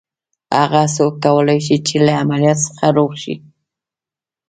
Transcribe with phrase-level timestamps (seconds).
[0.59, 3.35] هغه څنګه کولای شي چې له عمليات څخه روغ شي.